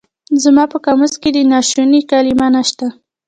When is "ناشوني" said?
1.51-2.01